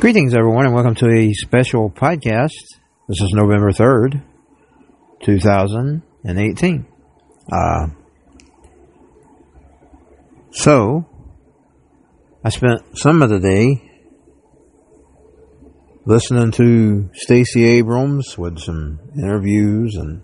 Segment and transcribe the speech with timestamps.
[0.00, 2.52] Greetings, everyone, and welcome to a special podcast.
[3.08, 4.22] This is November 3rd,
[5.24, 6.86] 2018.
[7.50, 7.88] Uh,
[10.52, 11.04] so,
[12.44, 13.90] I spent some of the day
[16.04, 20.22] listening to Stacey Abrams with some interviews and,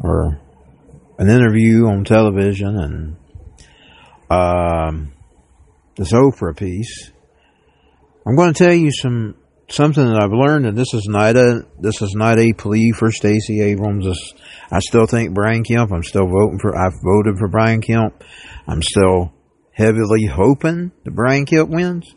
[0.00, 0.42] or
[1.18, 3.16] an interview on television and,
[4.28, 5.14] um,
[5.96, 7.13] this Oprah piece
[8.26, 9.36] I'm going to tell you some
[9.68, 13.10] something that I've learned, and this is not a this is not a plea for
[13.10, 14.06] Stacey Abrams.
[14.06, 14.32] This,
[14.70, 15.92] I still think Brian Kemp.
[15.92, 16.76] I'm still voting for.
[16.76, 18.24] I've voted for Brian Kemp.
[18.66, 19.32] I'm still
[19.72, 22.14] heavily hoping that Brian Kemp wins.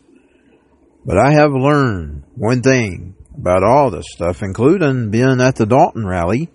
[1.04, 6.06] But I have learned one thing about all this stuff, including being at the Dalton
[6.06, 6.50] rally,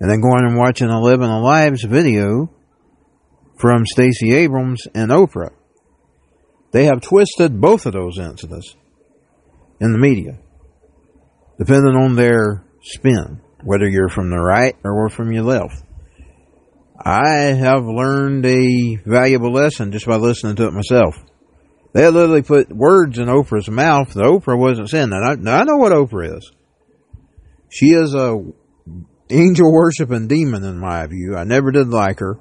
[0.00, 2.50] and then going and watching 11 Alive's video
[3.58, 5.50] from Stacey Abrams and Oprah.
[6.72, 8.74] They have twisted both of those incidents
[9.80, 10.38] in the media,
[11.58, 15.82] depending on their spin, whether you're from the right or from your left.
[17.04, 21.14] I have learned a valuable lesson just by listening to it myself.
[21.92, 25.10] They literally put words in Oprah's mouth that Oprah wasn't saying.
[25.10, 26.50] Now I, I know what Oprah is.
[27.68, 28.38] She is a
[29.30, 31.36] angel worshiping demon in my view.
[31.36, 32.38] I never did like her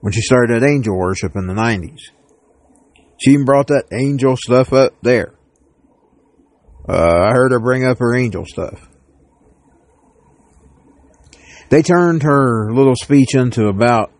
[0.00, 2.00] when she started angel worship in the 90s.
[3.18, 5.34] She even brought that angel stuff up there.
[6.88, 8.88] Uh, I heard her bring up her angel stuff.
[11.68, 14.12] They turned her little speech into about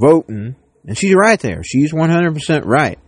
[0.00, 1.62] voting, and she's right there.
[1.64, 2.98] She's 100% right.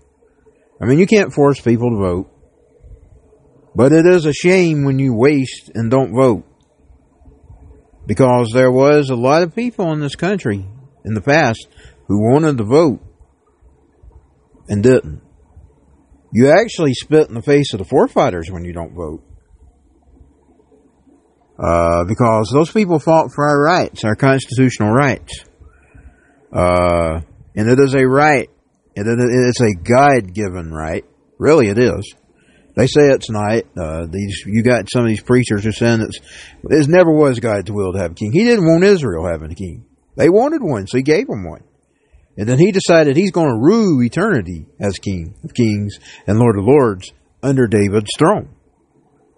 [0.80, 2.30] I mean, you can't force people to vote,
[3.74, 6.44] but it is a shame when you waste and don't vote.
[8.06, 10.66] Because there was a lot of people in this country
[11.04, 11.68] in the past
[12.08, 13.00] who wanted to vote
[14.70, 15.20] and didn't.
[16.32, 19.22] You actually spit in the face of the forefighters when you don't vote.
[21.58, 25.44] Uh, because those people fought for our rights, our constitutional rights.
[26.50, 27.20] Uh,
[27.54, 28.48] and it is a right.
[28.94, 31.04] It, it, it's a God-given right.
[31.38, 32.14] Really, it is.
[32.76, 33.64] They say it's not.
[33.76, 36.20] Uh, these you got some of these preachers who saying it's
[36.64, 38.32] it never was God's will to have a king.
[38.32, 39.84] He didn't want Israel having a king.
[40.16, 41.64] They wanted one, so he gave them one.
[42.41, 46.56] And then he decided he's going to rule eternity as King of Kings and Lord
[46.56, 47.12] of Lords
[47.43, 48.49] under David's throne.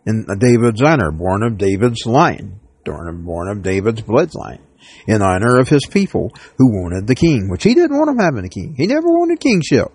[0.07, 4.61] In uh, David's honor, born of David's line, born of David's bloodline,
[5.09, 8.45] in honor of his people who wanted the king, which he didn't want him having
[8.45, 8.77] a king.
[8.79, 9.89] He never wanted kingship.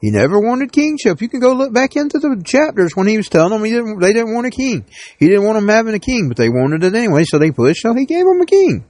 [0.00, 1.22] He never wanted kingship.
[1.22, 4.00] You can go look back into the chapters when he was telling them he didn't,
[4.00, 4.84] they didn't want a king.
[5.16, 7.82] He didn't want them having a king, but they wanted it anyway, so they pushed,
[7.82, 8.84] so he gave them a king.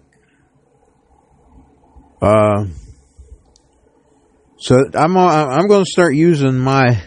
[2.21, 2.67] Uh,
[4.59, 7.01] so I'm uh, I'm going to start using my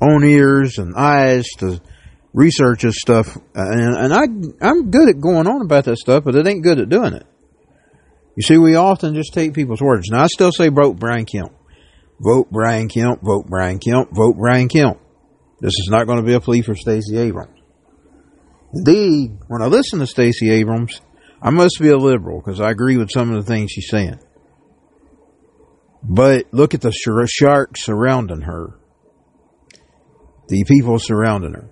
[0.00, 1.80] own ears and eyes to
[2.32, 4.22] research this stuff, and, and I
[4.64, 7.26] I'm good at going on about that stuff, but it ain't good at doing it.
[8.36, 10.08] You see, we often just take people's words.
[10.08, 11.52] Now I still say vote Brian Kemp,
[12.20, 15.00] vote Brian Kemp, vote Brian Kemp, vote Brian Kemp.
[15.60, 17.58] This is not going to be a plea for Stacey Abrams.
[18.72, 21.00] Indeed, when I listen to Stacey Abrams,
[21.42, 24.20] I must be a liberal because I agree with some of the things she's saying.
[26.02, 28.78] But look at the sharks surrounding her.
[30.48, 31.70] The people surrounding her.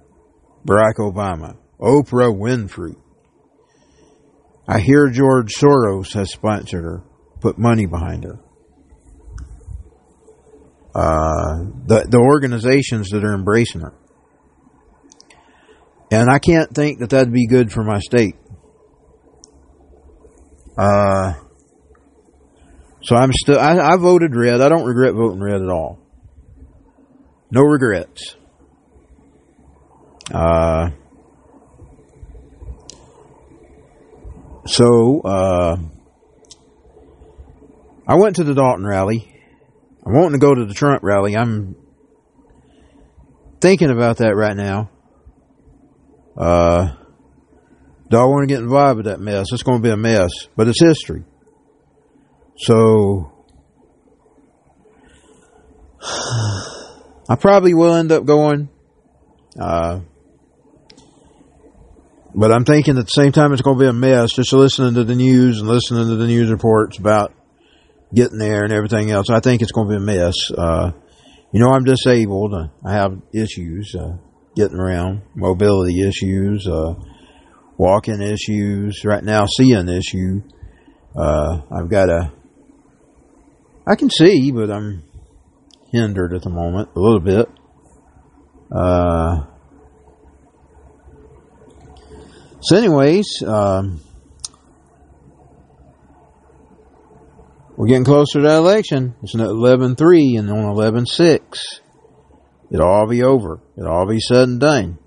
[0.66, 2.96] Barack Obama, Oprah Winfrey.
[4.68, 7.04] I hear George Soros has sponsored her,
[7.40, 8.40] put money behind her.
[10.92, 13.94] Uh, the the organizations that are embracing her,
[16.10, 18.34] and I can't think that that'd be good for my state.
[20.76, 21.34] Uh,
[23.02, 24.60] so I'm still, I, I voted red.
[24.60, 25.98] I don't regret voting red at all.
[27.50, 28.36] No regrets.
[30.32, 30.90] Uh,
[34.66, 35.76] so, uh,
[38.08, 39.32] I went to the Dalton rally.
[40.04, 41.36] I'm wanting to go to the Trump rally.
[41.36, 41.76] I'm
[43.60, 44.90] thinking about that right now.
[46.36, 46.94] Uh,
[48.08, 49.46] do I want to get involved with that mess?
[49.52, 51.24] It's going to be a mess, but it's history.
[52.58, 53.32] So
[57.28, 58.68] I probably will end up going.
[59.60, 60.00] Uh,
[62.34, 64.94] but I'm thinking at the same time it's going to be a mess just listening
[64.94, 67.32] to the news and listening to the news reports about
[68.14, 69.30] getting there and everything else.
[69.30, 70.34] I think it's going to be a mess.
[70.56, 70.92] Uh,
[71.52, 72.54] you know, I'm disabled.
[72.84, 74.16] I have issues uh,
[74.54, 76.94] getting around, mobility issues, uh,
[77.78, 79.02] walking issues.
[79.04, 80.42] Right now, seeing issue.
[81.18, 82.32] Uh, I've got a
[83.86, 85.04] I can see, but I'm
[85.92, 87.48] hindered at the moment a little bit.
[88.70, 89.46] Uh,
[92.60, 94.00] so, anyways, um,
[97.76, 99.14] we're getting closer to that election.
[99.22, 101.80] It's 11 3 and on 11 6.
[102.72, 103.60] It'll all be over.
[103.78, 104.98] It'll all be said and done.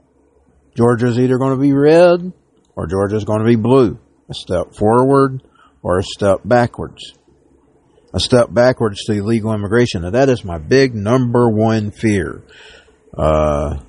[0.78, 2.32] Georgia's either going to be red
[2.78, 4.00] or Georgia's going to be blue.
[4.30, 5.44] A step forward
[5.82, 7.14] or a step backwards.
[8.14, 10.04] A step backwards to illegal immigration.
[10.04, 12.44] And that is my big number one fear.
[13.16, 13.80] Uh,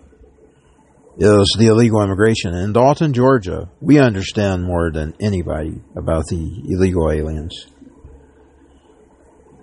[1.21, 2.55] is the illegal immigration.
[2.55, 7.67] In Dalton, Georgia, we understand more than anybody about the illegal aliens.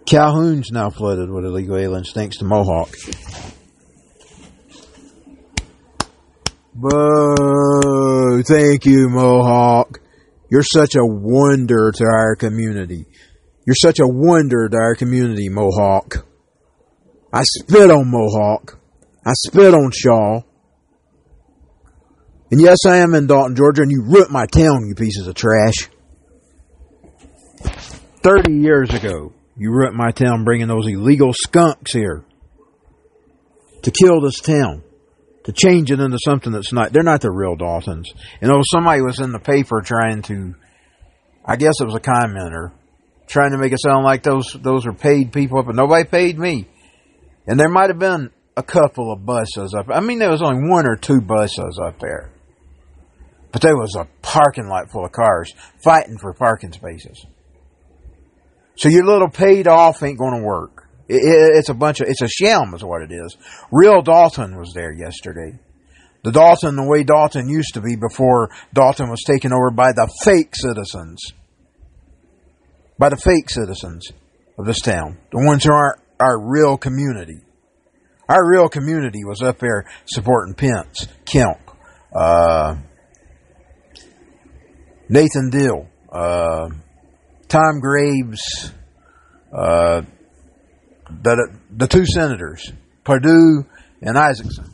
[0.05, 2.93] Calhoun's now flooded with illegal aliens thanks to Mohawk.
[6.73, 8.43] Boo!
[8.43, 9.99] Thank you, Mohawk.
[10.49, 13.05] You're such a wonder to our community.
[13.67, 16.25] You're such a wonder to our community, Mohawk.
[17.33, 18.79] I spit on Mohawk.
[19.25, 20.39] I spit on Shaw.
[22.49, 25.35] And yes, I am in Dalton, Georgia, and you ruined my town, you pieces of
[25.35, 25.89] trash.
[28.23, 32.23] 30 years ago, you ruined my town bringing those illegal skunks here
[33.81, 34.81] to kill this town,
[35.43, 36.93] to change it into something that's not.
[36.93, 38.07] They're not the real Daltons.
[38.41, 40.55] You oh, know, somebody was in the paper trying to,
[41.45, 42.71] I guess it was a commenter,
[43.27, 46.67] trying to make it sound like those those were paid people, but nobody paid me.
[47.45, 49.87] And there might have been a couple of buses up.
[49.89, 52.31] I mean, there was only one or two buses up there.
[53.51, 55.53] But there was a parking lot full of cars
[55.83, 57.25] fighting for parking spaces.
[58.75, 60.87] So your little paid off ain't going to work.
[61.07, 63.37] It, it, it's a bunch of, it's a sham is what it is.
[63.71, 65.57] Real Dalton was there yesterday.
[66.23, 70.11] The Dalton, the way Dalton used to be before Dalton was taken over by the
[70.23, 71.19] fake citizens.
[72.99, 74.11] By the fake citizens
[74.57, 75.17] of this town.
[75.31, 77.41] The ones who aren't our real community.
[78.29, 81.59] Our real community was up there supporting Pence, Kemp,
[82.13, 82.75] uh,
[85.09, 86.69] Nathan Deal, uh,
[87.47, 88.73] Tom Graves,
[89.53, 90.01] uh,
[91.09, 92.73] the, the two senators,
[93.05, 93.65] Perdue
[94.01, 94.69] and Isakson.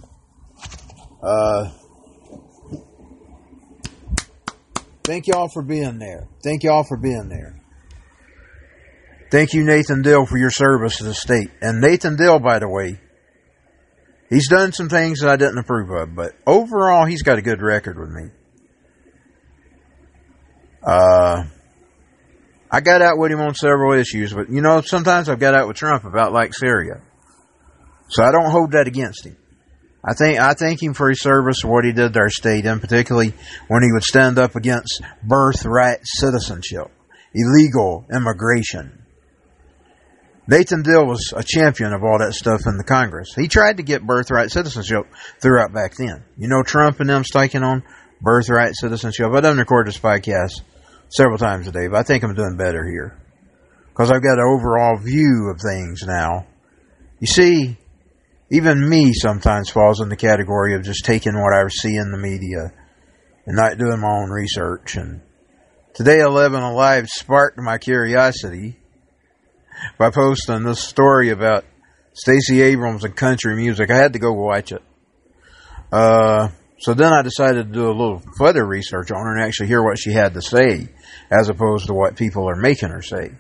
[1.22, 1.70] Uh,
[5.04, 6.28] thank y'all for being there.
[6.44, 7.63] Thank y'all for being there.
[9.34, 11.50] Thank you, Nathan Deal, for your service to the state.
[11.60, 13.00] And Nathan Deal, by the way,
[14.30, 17.60] he's done some things that I didn't approve of, but overall, he's got a good
[17.60, 18.30] record with me.
[20.84, 21.46] Uh,
[22.70, 25.68] I got out with him on several issues, but you know, sometimes I've got out
[25.68, 27.02] with Trump about like Syria.
[28.10, 29.36] So I don't hold that against him.
[30.06, 32.68] I think I thank him for his service for what he did to our state,
[32.68, 33.34] and particularly
[33.68, 36.92] when he would stand up against birthright citizenship,
[37.34, 39.00] illegal immigration.
[40.46, 43.34] Nathan Deal was a champion of all that stuff in the Congress.
[43.34, 45.06] He tried to get birthright citizenship
[45.40, 46.26] throughout back then.
[46.38, 47.84] You know, Trump and them taking on
[48.22, 49.28] birthright citizenship.
[49.34, 50.62] I've done record this podcast
[51.08, 53.18] several times a day, but I think I'm doing better here
[53.88, 56.46] because I've got an overall view of things now.
[57.22, 57.78] You see,
[58.52, 62.18] even me sometimes falls in the category of just taking what I see in the
[62.18, 62.74] media
[63.46, 64.98] and not doing my own research.
[64.98, 65.22] And
[65.94, 68.78] today, 11 Alive sparked my curiosity
[69.98, 71.66] by posting this story about
[72.14, 73.90] Stacey Abrams and country music.
[73.90, 74.82] I had to go watch it.
[75.92, 76.50] Uh,
[76.80, 79.84] so then I decided to do a little further research on her and actually hear
[79.84, 80.90] what she had to say,
[81.32, 83.32] as opposed to what people are making her say.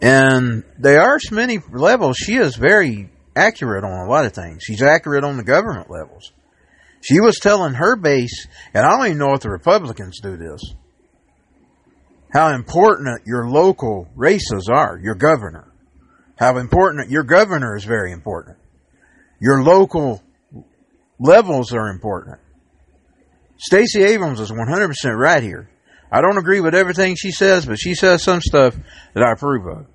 [0.00, 2.16] And there are many levels.
[2.16, 4.62] She is very accurate on a lot of things.
[4.62, 6.32] She's accurate on the government levels.
[7.02, 10.60] She was telling her base, and I don't even know if the Republicans do this,
[12.32, 15.72] how important your local races are, your governor.
[16.36, 18.56] How important your governor is very important.
[19.40, 20.22] Your local
[21.18, 22.38] levels are important.
[23.58, 25.68] Stacey Abrams is 100% right here.
[26.10, 28.74] I don't agree with everything she says, but she says some stuff
[29.14, 29.86] that I approve of.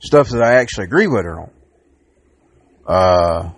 [0.00, 1.50] Stuff that I actually agree with her on.
[2.86, 3.52] Uh,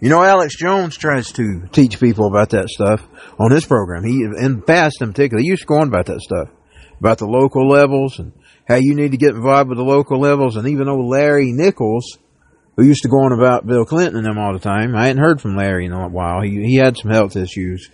[0.00, 3.06] you know, Alex Jones tries to teach people about that stuff
[3.38, 4.04] on his program.
[4.04, 6.48] He, in past in particular, he used to go on about that stuff.
[7.00, 8.32] About the local levels and
[8.66, 10.56] how you need to get involved with the local levels.
[10.56, 12.18] And even old Larry Nichols,
[12.76, 14.94] who used to go on about Bill Clinton and them all the time.
[14.94, 16.42] I hadn't heard from Larry in a while.
[16.42, 17.90] He he had some health issues.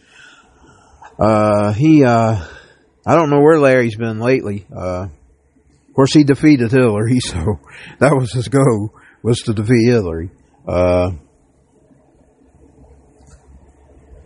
[1.19, 2.45] Uh, he uh,
[3.07, 4.67] I don't know where Larry's been lately.
[4.75, 5.09] Uh,
[5.89, 7.61] of course, he defeated Hillary, so
[7.99, 10.31] that was his goal was to defeat Hillary.
[10.69, 11.13] Uh,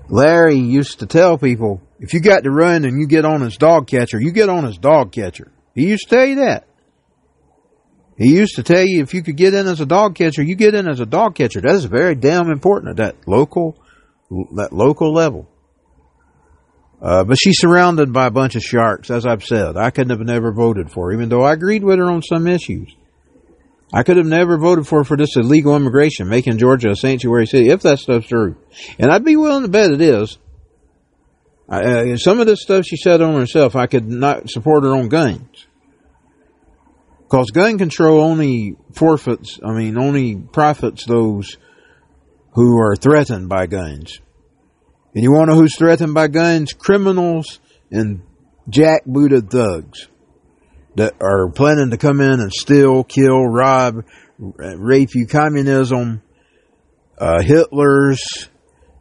[0.09, 3.57] Larry used to tell people, if you got to run and you get on his
[3.57, 5.53] dog catcher, you get on his dog catcher.
[5.75, 6.67] He used to tell you that.
[8.17, 10.57] He used to tell you if you could get in as a dog catcher, you
[10.57, 11.61] get in as a dog catcher.
[11.61, 13.79] That is very damn important at that local,
[14.57, 15.49] that local level.
[17.01, 19.77] Uh, but she's surrounded by a bunch of sharks, as I've said.
[19.77, 22.49] I couldn't have never voted for her, even though I agreed with her on some
[22.49, 22.93] issues.
[23.93, 27.71] I could have never voted for for this illegal immigration, making Georgia a sanctuary city,
[27.71, 28.57] if that stuff's true.
[28.99, 30.39] And I'd be willing to bet it is.
[31.69, 34.95] I, uh, some of this stuff she said on herself, I could not support her
[34.95, 35.67] on guns.
[37.23, 41.57] Because gun control only forfeits, I mean, only profits those
[42.53, 44.21] who are threatened by guns.
[45.15, 46.73] And you want to know who's threatened by guns?
[46.73, 48.23] Criminals and
[48.71, 50.09] jackbooted thugs
[50.99, 54.05] that are planning to come in and steal, kill, rob,
[54.39, 55.27] rape you.
[55.27, 56.23] Communism,
[57.17, 58.21] uh, Hitler's,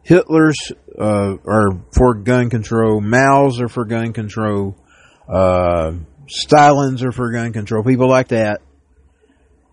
[0.04, 3.02] Hitler's uh, are for gun control.
[3.02, 4.78] Mao's are for gun control.
[5.28, 5.94] Uh,
[6.28, 7.84] Stalin's are for gun control.
[7.84, 8.62] People like that.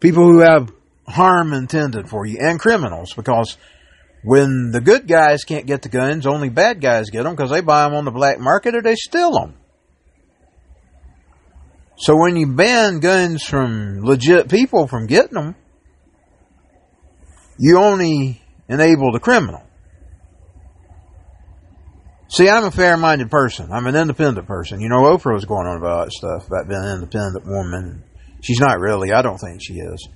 [0.00, 0.72] People who have
[1.06, 3.58] harm intended for you and criminals because
[4.22, 7.60] when the good guys can't get the guns, only bad guys get them because they
[7.60, 9.54] buy them on the black market or they steal them.
[11.96, 15.54] So when you ban guns from legit people from getting them,
[17.58, 19.62] you only enable the criminal.
[22.28, 23.70] See, I'm a fair-minded person.
[23.70, 24.80] I'm an independent person.
[24.80, 28.02] You know, Oprah was going on about that stuff about being an independent woman.
[28.40, 29.12] She's not really.
[29.12, 30.08] I don't think she is.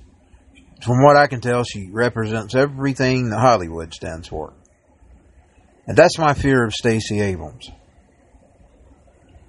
[0.83, 4.53] From what I can tell, she represents everything that Hollywood stands for.
[5.87, 7.69] And that's my fear of Stacey Abrams.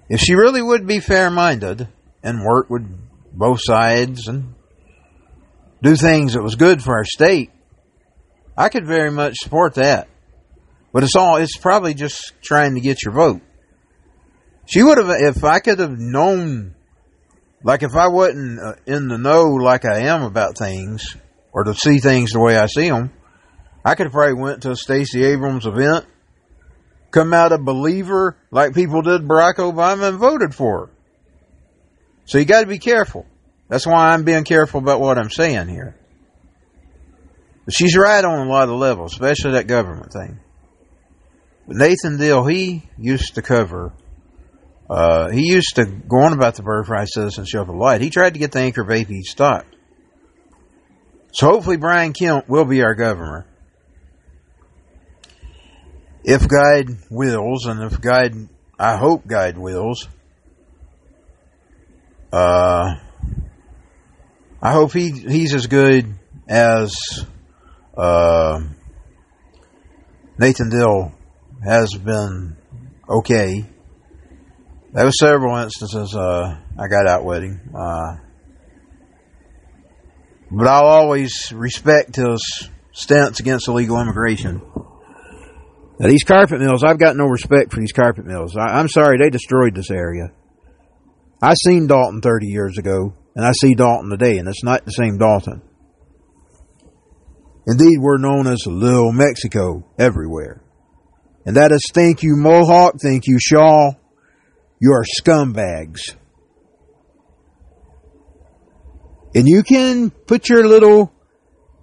[0.07, 1.87] If she really would be fair-minded
[2.23, 2.83] and work with
[3.33, 4.53] both sides and
[5.81, 7.51] do things that was good for our state,
[8.57, 10.07] I could very much support that.
[10.93, 13.41] But it's all, it's probably just trying to get your vote.
[14.65, 16.75] She would have, if I could have known
[17.63, 21.15] like if I wasn't uh, in the know like I am about things,
[21.53, 23.11] or to see things the way I see them,
[23.85, 26.05] I could have probably went to a Stacey Abrams event,
[27.11, 30.89] come out a believer like people did Barack Obama and voted for her.
[32.25, 33.25] So you got to be careful.
[33.67, 35.95] That's why I'm being careful about what I'm saying here.
[37.65, 40.39] But she's right on a lot of levels, especially that government thing.
[41.67, 43.93] But Nathan Deal, he used to cover
[44.91, 48.01] uh, he used to go on about the birthright citizenship of light.
[48.01, 49.73] He tried to get the Anchor Baby stopped.
[51.31, 53.45] So hopefully Brian Kemp will be our governor.
[56.25, 60.09] If God wills, and if God, I hope God wills,
[62.31, 62.95] uh,
[64.61, 66.13] I hope he he's as good
[66.47, 66.95] as
[67.97, 68.61] uh,
[70.37, 71.13] Nathan Deal
[71.63, 72.57] has been
[73.07, 73.65] okay
[74.93, 77.59] there were several instances uh, I got outwitting.
[77.73, 78.17] Uh,
[80.51, 84.61] but I'll always respect his stance against illegal immigration.
[85.97, 88.57] Now, these carpet mills, I've got no respect for these carpet mills.
[88.57, 90.33] I, I'm sorry, they destroyed this area.
[91.41, 94.91] I seen Dalton 30 years ago, and I see Dalton today, and it's not the
[94.91, 95.61] same Dalton.
[97.67, 100.63] Indeed, we're known as Little Mexico everywhere.
[101.45, 103.91] And that is thank you Mohawk, thank you Shaw,
[104.79, 106.15] you are scumbags.
[109.33, 111.11] And you can put your little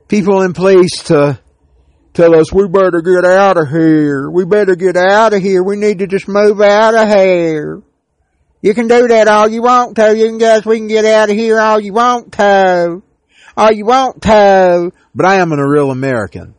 [0.06, 1.40] people in place to
[2.12, 4.30] tell us we better get out of here.
[4.30, 5.62] We better get out of here.
[5.62, 7.82] We need to just move out of here.
[8.60, 10.16] You can do that all you want to.
[10.16, 13.02] You can guess we can get out of here all you want to.
[13.56, 14.92] All you want to.
[15.14, 16.54] But I am a real American.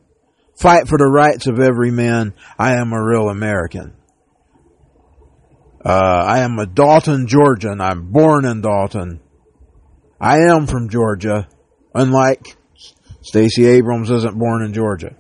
[0.56, 2.34] Fight for the rights of every man.
[2.58, 3.96] I am a real American.
[5.84, 7.80] Uh, I am a Dalton, Georgian.
[7.80, 9.22] I'm born in Dalton.
[10.20, 11.48] I am from Georgia,
[11.96, 12.58] unlike
[13.22, 15.16] Stacey Abrams isn't born in Georgia.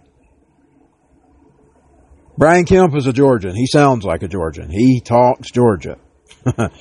[2.37, 3.55] Brian Kemp is a Georgian.
[3.55, 4.69] He sounds like a Georgian.
[4.69, 5.97] He talks Georgia.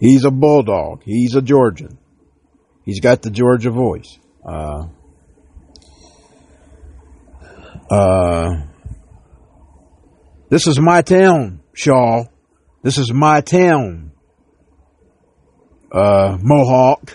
[0.00, 1.02] He's a bulldog.
[1.04, 1.98] He's a Georgian.
[2.84, 4.18] He's got the Georgia voice.
[4.44, 4.86] Uh,
[7.90, 8.62] uh,
[10.48, 12.24] this is my town, Shaw.
[12.82, 14.12] This is my town,
[15.90, 17.14] uh, Mohawk.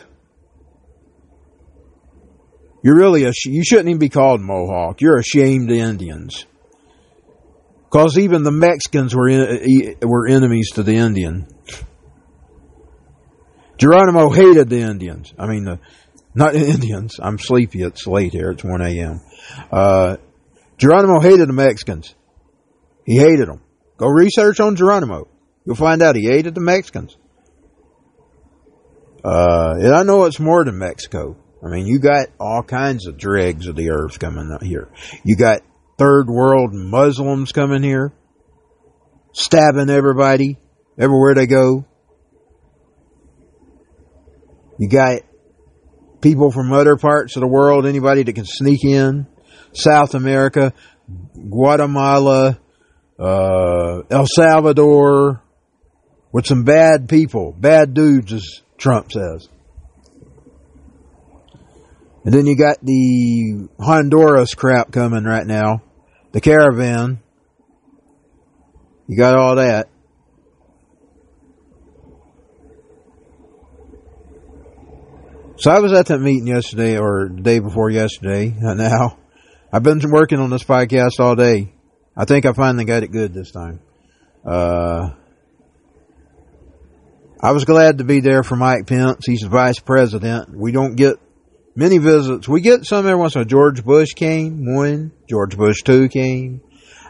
[2.83, 5.01] You're really a, you shouldn't even be called Mohawk.
[5.01, 6.45] You're ashamed Indians.
[7.91, 11.47] Cause even the Mexicans were in, were enemies to the Indian.
[13.81, 15.33] Geronimo hated the Indians.
[15.39, 15.79] I mean, the,
[16.35, 17.19] not the Indians.
[17.19, 17.81] I'm sleepy.
[17.81, 18.51] It's late here.
[18.51, 19.21] It's 1 a.m.
[19.71, 20.17] Uh,
[20.77, 22.13] Geronimo hated the Mexicans.
[23.07, 23.61] He hated them.
[23.97, 25.27] Go research on Geronimo.
[25.65, 27.17] You'll find out he hated the Mexicans.
[29.25, 31.35] Uh, and I know it's more than Mexico.
[31.65, 34.91] I mean, you got all kinds of dregs of the earth coming out here.
[35.23, 35.61] You got
[35.97, 38.13] third world Muslims coming here,
[39.33, 40.59] stabbing everybody
[41.00, 41.85] everywhere they go.
[44.81, 45.21] You got
[46.21, 49.27] people from other parts of the world, anybody that can sneak in,
[49.73, 50.73] South America,
[51.35, 52.59] Guatemala,
[53.19, 55.43] uh, El Salvador,
[56.31, 59.47] with some bad people, bad dudes, as Trump says.
[62.25, 65.83] And then you got the Honduras crap coming right now,
[66.31, 67.19] the caravan.
[69.05, 69.90] You got all that.
[75.62, 78.51] So I was at that meeting yesterday or the day before yesterday.
[78.60, 79.20] Now,
[79.72, 81.72] I've been working on this podcast all day.
[82.18, 83.80] I think I finally got it good this time.
[84.44, 85.12] Uh,
[87.39, 89.24] I was glad to be there for Mike Pence.
[89.27, 90.50] He's the vice president.
[90.50, 91.18] We don't get
[91.75, 92.50] many visits.
[92.50, 93.50] We get some every once in a while.
[93.50, 95.12] George Bush came, one.
[95.30, 96.62] George Bush two came.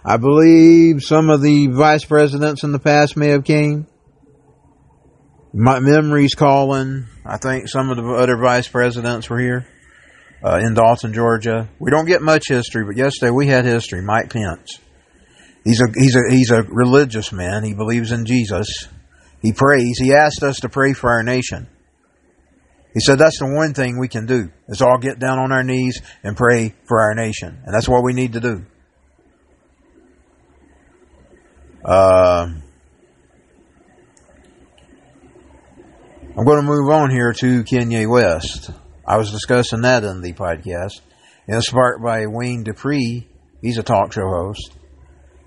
[0.03, 3.88] I believe some of the vice presidents in the past may have came.
[5.53, 7.08] My memory's calling.
[7.25, 9.67] I think some of the other vice presidents were here
[10.43, 11.70] uh, in Dalton, Georgia.
[11.77, 14.01] We don't get much history, but yesterday we had history.
[14.01, 14.79] Mike Pence.
[15.65, 17.63] He's a he's a he's a religious man.
[17.63, 18.88] He believes in Jesus.
[19.41, 20.00] He prays.
[20.00, 21.67] He asked us to pray for our nation.
[22.93, 25.63] He said that's the one thing we can do is all get down on our
[25.63, 28.65] knees and pray for our nation, and that's what we need to do.
[31.84, 32.50] Uh,
[36.41, 38.71] I'm going to move on here to Kanye West.
[39.05, 41.00] I was discussing that in the podcast.
[41.60, 43.27] Sparked by Wayne Dupree.
[43.62, 44.75] He's a talk show host.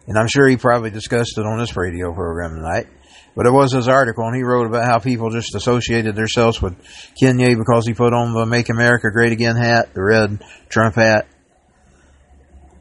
[0.07, 2.87] And I'm sure he probably discussed it on this radio program tonight.
[3.35, 6.81] But it was his article, and he wrote about how people just associated themselves with
[7.21, 11.27] Kanye because he put on the Make America Great Again hat, the red Trump hat.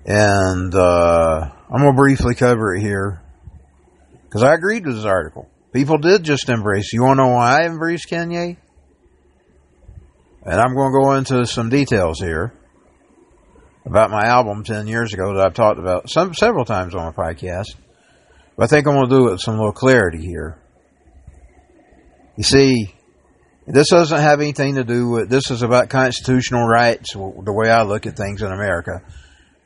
[0.06, 3.24] And uh, I'm going to briefly cover it here
[4.26, 5.50] because I agreed with his article.
[5.74, 6.94] People did just embrace.
[6.94, 8.58] You want to know why I embraced Kanye?
[10.46, 12.54] And I'm going to go into some details here
[13.86, 17.12] about my album 10 years ago that I've talked about some several times on my
[17.12, 17.76] podcast.
[18.56, 20.60] But I think I'm going to do it with some little clarity here.
[22.38, 22.94] You see,
[23.66, 27.84] this doesn't have anything to do with, this is about constitutional rights, the way I
[27.84, 29.02] look at things in America.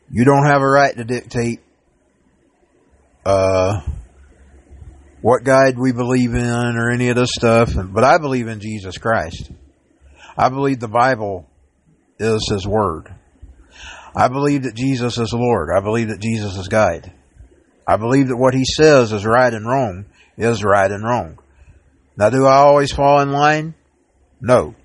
[0.10, 1.60] You don't have a right to dictate,
[3.26, 3.82] uh,
[5.28, 8.98] what guide we believe in or any of this stuff, but I believe in Jesus
[8.98, 9.52] Christ.
[10.38, 11.46] I believe the Bible
[12.18, 13.14] is His Word.
[14.16, 15.68] I believe that Jesus is Lord.
[15.78, 17.12] I believe that Jesus is guide.
[17.86, 20.06] I believe that what He says is right and wrong
[20.38, 21.40] is right and wrong.
[22.16, 23.76] Now, do I always fall in line?
[24.40, 24.76] No.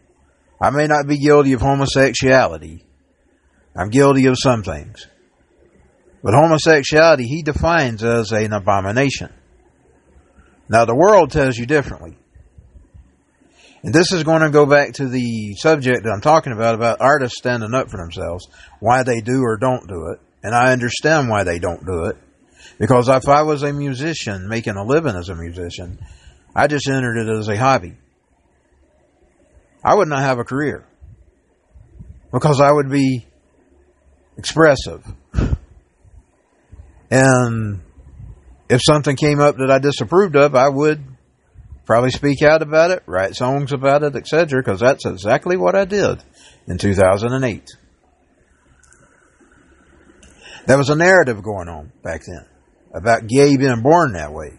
[0.61, 2.85] I may not be guilty of homosexuality.
[3.77, 5.07] I'm guilty of some things.
[6.21, 9.33] But homosexuality, he defines as an abomination.
[10.73, 12.17] Now, the world tells you differently.
[13.83, 17.03] And this is going to go back to the subject that I'm talking about, about
[17.03, 18.49] artists standing up for themselves,
[18.81, 20.21] why they do or don't do it.
[20.43, 22.17] And I understand why they don't do it.
[22.79, 25.99] Because if I was a musician making a living as a musician,
[26.57, 27.93] I just entered it as a hobby.
[29.85, 30.87] I would not have a career.
[32.33, 33.27] Because I would be
[34.39, 35.05] expressive.
[37.11, 37.83] And
[38.73, 41.05] if something came up that I disapproved of, I would
[41.85, 45.85] probably speak out about it, write songs about it, etc., because that's exactly what I
[45.85, 46.23] did
[46.67, 47.69] in 2008.
[50.65, 52.47] There was a narrative going on back then
[52.95, 54.59] about gay being born that way.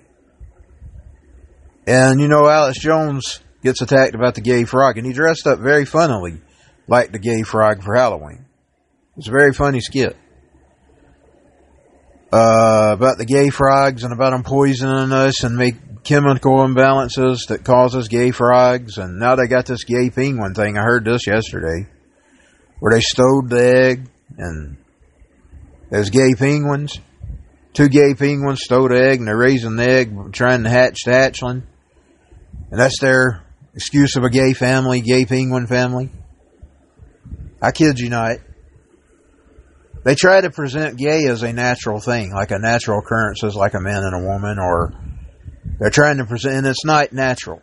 [1.88, 5.58] And you know, Alex Jones gets attacked about the gay frog, and he dressed up
[5.60, 6.40] very funnily
[6.88, 8.46] like the gay frog for Halloween.
[9.18, 10.16] It's a very funny skit
[12.34, 17.64] uh, about the gay frogs and about them poisoning us and make chemical imbalances that
[17.64, 18.98] causes gay frogs.
[18.98, 20.76] And now they got this gay penguin thing.
[20.76, 21.88] I heard this yesterday
[22.80, 24.78] where they stowed the egg and
[25.92, 27.00] there's gay penguins.
[27.74, 31.12] Two gay penguins stowed the egg and they're raising the egg trying to hatch the
[31.12, 31.62] hatchling.
[32.72, 33.44] And that's their
[33.76, 36.10] excuse of a gay family, gay penguin family.
[37.62, 38.38] I kid you not.
[40.04, 43.74] They try to present gay as a natural thing, like a natural occurrence, as like
[43.74, 44.94] a man and a woman, or
[45.80, 47.62] they're trying to present, and it's not natural.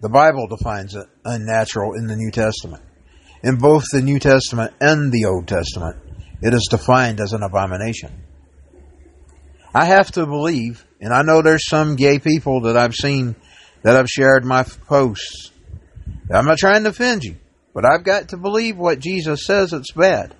[0.00, 2.82] The Bible defines it unnatural in the New Testament.
[3.42, 5.96] In both the New Testament and the Old Testament,
[6.40, 8.10] it is defined as an abomination.
[9.74, 13.34] I have to believe, and I know there's some gay people that I've seen
[13.82, 15.52] that have shared my posts
[16.30, 17.36] I'm not trying to offend you,
[17.74, 20.34] but I've got to believe what Jesus says it's bad.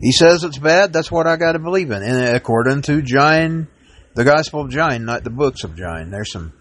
[0.00, 2.02] He says it's bad, that's what I got to believe in.
[2.02, 3.68] And according to John,
[4.14, 6.10] the Gospel of John, not the books of John.
[6.10, 6.52] There's some,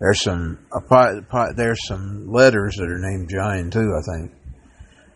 [0.00, 0.58] there's some,
[1.56, 4.32] there's some letters that are named John too, I think.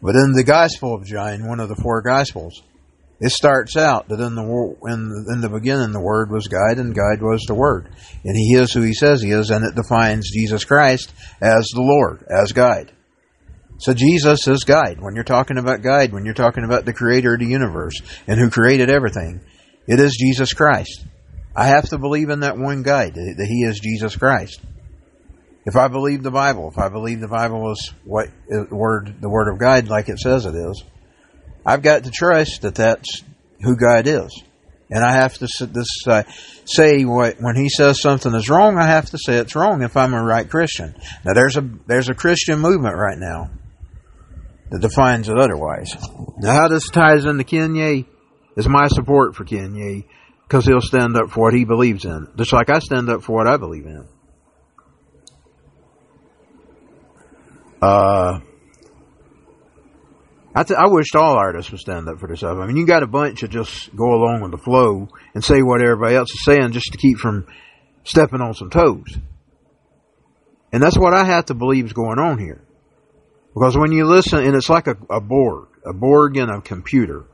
[0.03, 2.63] But in the Gospel of John, one of the four Gospels,
[3.21, 6.93] it starts out that in the in in the beginning the Word was God, and
[6.93, 7.89] God was the Word,
[8.25, 11.83] and He is who He says He is, and it defines Jesus Christ as the
[11.83, 12.91] Lord, as God.
[13.83, 15.01] So Jesus is God.
[15.01, 18.39] When you're talking about God, when you're talking about the Creator of the universe and
[18.39, 19.41] who created everything,
[19.89, 21.05] it is Jesus Christ.
[21.57, 24.61] I have to believe in that one God that He is Jesus Christ.
[25.67, 28.29] If I believe the Bible, if I believe the Bible is what
[28.71, 30.85] word the Word of God, like it says it is
[31.67, 33.25] I've got to trust that that's
[33.63, 34.45] who God is.
[34.91, 36.23] And I have to this, uh,
[36.67, 39.97] say what when He says something is wrong, I have to say it's wrong if
[39.97, 40.95] I'm a right Christian.
[41.25, 43.51] Now there's a there's a Christian movement right now
[44.73, 45.95] that defines it otherwise.
[46.39, 48.07] Now how this ties into Kanye
[48.57, 50.07] is my support for Kanye
[50.49, 53.37] because he'll stand up for what he believes in, just like I stand up for
[53.37, 54.09] what I believe in.
[57.83, 58.41] Uh,
[60.55, 62.61] I, wished all artists would stand up for themselves.
[62.61, 65.61] I mean, you got a bunch that just go along with the flow and say
[65.63, 67.47] what everybody else is saying just to keep from
[68.05, 69.19] stepping on some toes.
[70.73, 72.65] And that's what I have to believe is going on here.
[73.55, 77.25] Because when you listen, and it's like a, a Borg, a Borg in a computer.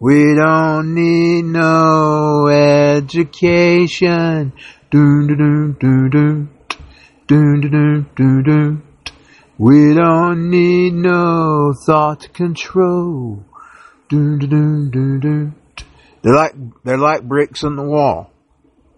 [0.00, 4.52] We don't need no education.
[4.90, 6.48] Doon, doon, doon, doon,
[7.26, 8.82] doon, doon, doon, doon.
[9.58, 13.44] We don't need no thought control.
[14.08, 15.54] Dun, dun, dun,
[16.22, 18.32] they're like they're like bricks in the wall.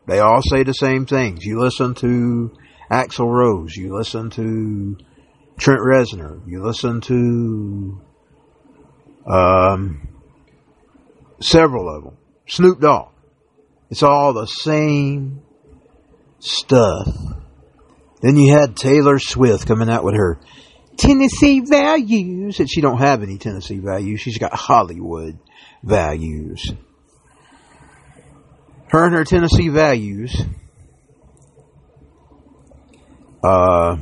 [0.06, 1.44] They all say the same things.
[1.44, 2.52] You listen to
[2.90, 4.96] Axl Rose, you listen to
[5.58, 8.00] Trent Reznor, you listen to
[9.30, 10.08] um,
[11.40, 12.16] several of them.
[12.48, 13.12] Snoop Dogg.
[13.90, 15.42] It's all the same
[16.38, 17.08] stuff.
[18.20, 20.40] Then you had Taylor Swift coming out with her
[20.96, 24.20] Tennessee values, and she don't have any Tennessee values.
[24.20, 25.38] She's got Hollywood
[25.82, 26.72] values.
[28.88, 30.40] Her and her Tennessee values.
[33.42, 33.96] Uh,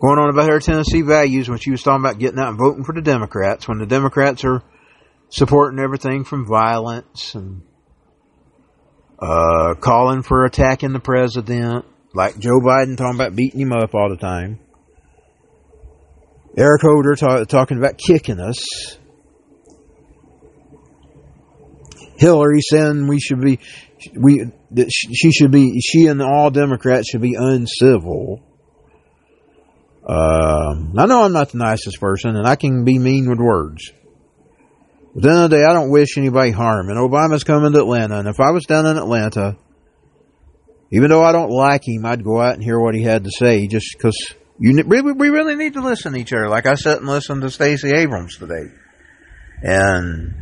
[0.00, 2.84] going on about her Tennessee values when she was talking about getting out and voting
[2.84, 4.62] for the Democrats, when the Democrats are
[5.28, 7.62] supporting everything from violence and
[9.18, 11.84] uh, calling for attacking the president,
[12.14, 14.58] like Joe Biden talking about beating him up all the time.
[16.56, 18.98] Eric Holder ta- talking about kicking us.
[22.16, 23.60] Hillary saying we should be,
[24.18, 28.42] we that she should be, she and all Democrats should be uncivil.
[30.06, 33.92] Um, I know I'm not the nicest person, and I can be mean with words.
[35.14, 36.88] But at the end of the day, I don't wish anybody harm.
[36.88, 39.56] And Obama's coming to Atlanta, and if I was down in Atlanta,
[40.92, 43.30] even though I don't like him, I'd go out and hear what he had to
[43.30, 44.16] say, just because
[44.58, 46.48] you we, we really need to listen to each other.
[46.48, 48.66] Like I sat and listened to Stacey Abrams today,
[49.62, 50.34] and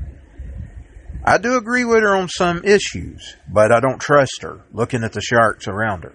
[1.24, 4.64] I do agree with her on some issues, but I don't trust her.
[4.72, 6.14] Looking at the sharks around her,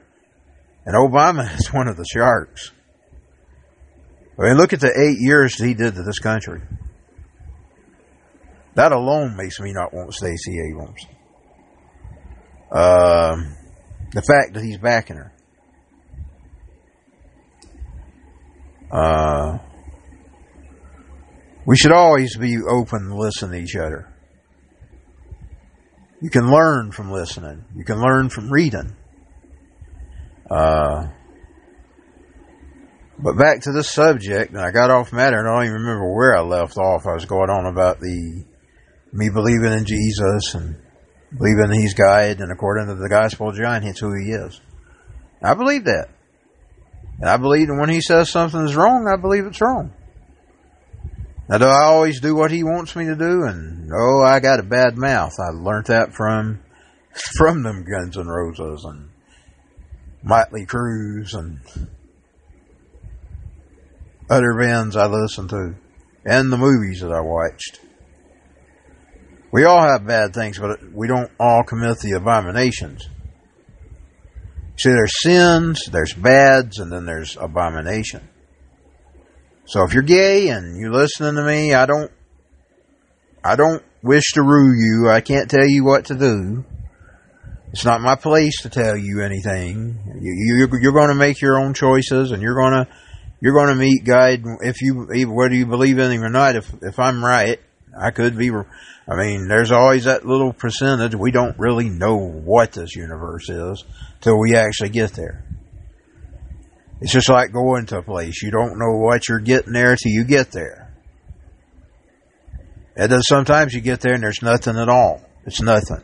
[0.85, 2.71] and Obama is one of the sharks.
[4.39, 6.61] I mean, look at the eight years he did to this country.
[8.75, 11.05] That alone makes me not want Stacey Abrams.
[12.71, 13.55] Um,
[14.11, 15.31] the fact that he's backing her.
[18.91, 19.59] Uh,
[21.65, 24.11] we should always be open to listen to each other.
[26.21, 27.65] You can learn from listening.
[27.75, 28.95] You can learn from reading.
[30.49, 31.07] Uh,
[33.23, 36.13] but back to the subject, and I got off matter, and I don't even remember
[36.13, 37.07] where I left off.
[37.07, 38.43] I was going on about the
[39.13, 40.75] me believing in Jesus and
[41.35, 44.59] believing He's God, and according to the Gospel of John, it's who He is.
[45.41, 46.09] I believe that.
[47.19, 49.93] And I believe that when he says something is wrong, I believe it's wrong.
[51.47, 53.43] Now, do I always do what he wants me to do?
[53.43, 55.33] And oh, I got a bad mouth.
[55.39, 56.61] I learned that from
[57.37, 59.09] from them Guns N' Roses and
[60.23, 61.59] Motley Crues and
[64.33, 65.75] other bands I listen to,
[66.25, 67.79] and the movies that I watched.
[69.51, 73.07] We all have bad things, but we don't all commit the abominations.
[74.77, 78.27] See, there's sins, there's bads, and then there's abomination.
[79.65, 82.11] So if you're gay and you're listening to me, I don't,
[83.43, 85.09] I don't wish to rule you.
[85.09, 86.65] I can't tell you what to do.
[87.71, 90.19] It's not my place to tell you anything.
[90.19, 92.87] You, you're going to make your own choices, and you're going to
[93.43, 96.55] you're going to meet God if you whether you believe in Him or not.
[96.55, 97.59] If if I'm right,
[97.99, 98.49] I could be.
[98.49, 101.13] I mean, there's always that little percentage.
[101.13, 103.83] We don't really know what this universe is
[104.21, 105.43] till we actually get there.
[107.01, 108.41] It's just like going to a place.
[108.41, 110.93] You don't know what you're getting there till you get there.
[112.95, 115.21] And then sometimes you get there and there's nothing at all.
[115.45, 116.01] It's nothing.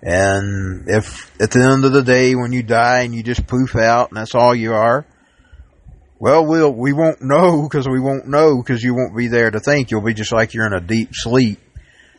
[0.00, 3.76] And if at the end of the day when you die and you just poof
[3.76, 5.04] out and that's all you are,
[6.20, 9.58] well, we'll we won't know because we won't know because you won't be there to
[9.58, 9.90] think.
[9.90, 11.58] You'll be just like you're in a deep sleep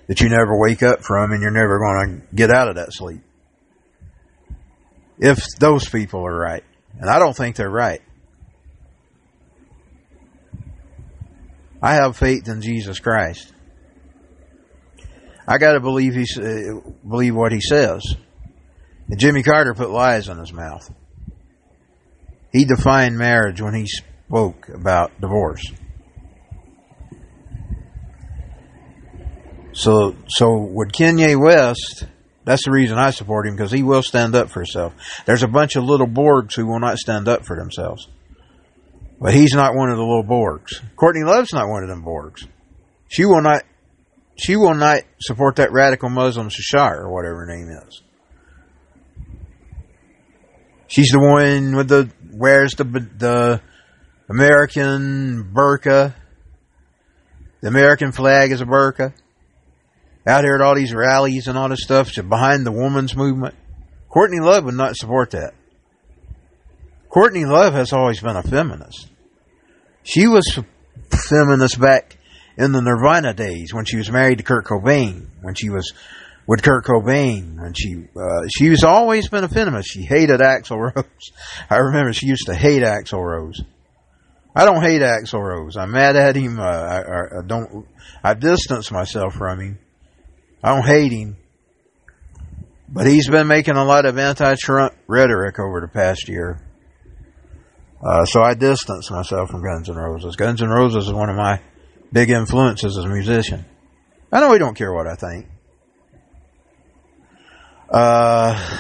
[0.08, 2.92] that you never wake up from and you're never going to get out of that
[2.92, 3.22] sleep.
[5.20, 6.64] If those people are right.
[7.00, 8.02] And I don't think they're right.
[11.80, 13.54] I have faith in Jesus Christ.
[15.48, 18.04] I got to believe he uh, believe what he says.
[19.10, 20.92] And Jimmy Carter put lies in his mouth.
[22.52, 25.64] He defined marriage when he spoke about divorce.
[29.74, 32.06] So, so with Kanye West,
[32.44, 34.94] that's the reason I support him because he will stand up for himself.
[35.26, 38.08] There's a bunch of little Borgs who will not stand up for themselves.
[39.20, 40.82] But he's not one of the little Borgs.
[40.96, 42.48] Courtney Love's not one of them Borgs.
[43.08, 43.64] She will not,
[44.36, 48.02] she will not support that radical Muslim Shashar or whatever her name is.
[50.88, 53.62] She's the one with the, wears the, the
[54.30, 56.14] American burqa.
[57.62, 59.14] The American flag is a burqa
[60.26, 63.56] out here at all these rallies and all this stuff behind the woman's movement.
[64.10, 65.54] Courtney Love would not support that.
[67.10, 69.08] Courtney Love has always been a feminist.
[70.04, 70.60] She was
[71.30, 72.18] feminist back
[72.58, 75.94] in the Nirvana days when she was married to Kurt Cobain, when she was
[76.48, 79.90] with Kurt Cobain, and she uh, she was always been a feminist.
[79.92, 81.32] She hated Axl Rose.
[81.70, 83.62] I remember she used to hate Axl Rose.
[84.56, 85.78] I don't hate Axl Rose.
[85.78, 86.60] I'm mad at him.
[86.60, 87.00] Uh, I,
[87.40, 87.88] I don't.
[88.24, 89.80] I distance myself from him.
[90.64, 91.38] I don't hate him,
[92.90, 96.62] but he's been making a lot of anti-Trump rhetoric over the past year.
[98.04, 100.36] Uh, so I distance myself from Guns N' Roses.
[100.36, 101.62] Guns N' Roses is one of my
[102.12, 103.66] big influences as a musician.
[104.32, 105.48] I know he don't care what I think.
[107.92, 108.78] Uh,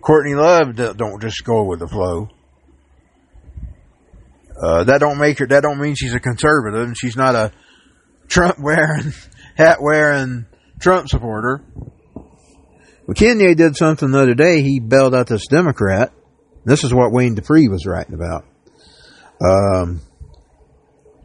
[0.00, 2.28] Courtney Love don't just go with the flow.
[4.62, 5.46] Uh, that don't make her.
[5.46, 7.52] That don't mean she's a conservative, and she's not a
[8.28, 9.12] Trump wearing
[9.56, 10.46] hat wearing
[10.78, 11.64] Trump supporter.
[13.08, 14.62] Kanye did something the other day.
[14.62, 16.12] He bailed out this Democrat.
[16.64, 18.44] This is what Wayne Dupree was writing about.
[19.40, 20.00] Um,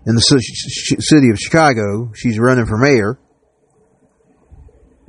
[0.06, 3.18] in the city of Chicago, she's running for mayor.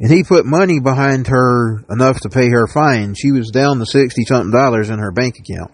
[0.02, 3.14] And he put money behind her enough to pay her fine.
[3.14, 5.70] She was down to 60 something dollars in her bank account.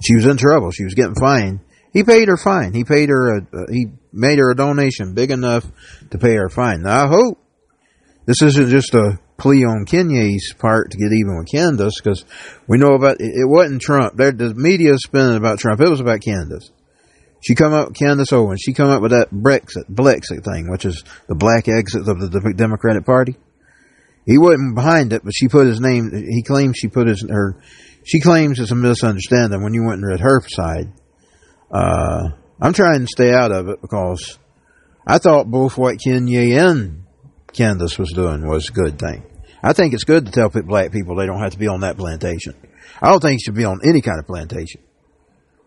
[0.00, 0.70] She was in trouble.
[0.70, 1.58] She was getting fined.
[1.92, 2.72] He paid her fine.
[2.72, 5.66] He paid her a, he made her a donation big enough
[6.12, 6.82] to pay her fine.
[6.82, 7.42] Now I hope
[8.26, 12.24] this isn't just a plea on Kanye's part to get even with Candace because
[12.68, 14.16] we know about it, it wasn't Trump.
[14.16, 15.80] There, the media is spinning about Trump.
[15.80, 16.70] It was about Candace.
[17.40, 18.60] She come up, Candace Owens.
[18.60, 22.54] She come up with that Brexit, Brexit thing, which is the black exit of the
[22.56, 23.36] Democratic Party.
[24.28, 26.12] He wasn't behind it, but she put his name.
[26.12, 27.56] He claims she put his her.
[28.04, 30.92] She claims it's a misunderstanding when you went and read her side.
[31.70, 32.28] Uh,
[32.60, 34.38] I'm trying to stay out of it because
[35.06, 37.04] I thought both what Kanye and
[37.54, 39.24] Candace was doing was a good thing.
[39.62, 41.96] I think it's good to tell black people they don't have to be on that
[41.96, 42.54] plantation.
[43.00, 44.82] I don't think you should be on any kind of plantation.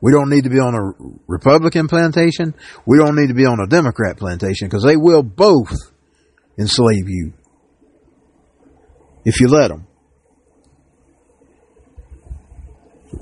[0.02, 2.54] We don't need to be on a Republican plantation.
[2.86, 5.74] We don't need to be on a Democrat plantation because they will both
[6.60, 7.34] enslave you
[9.25, 9.88] if you let them.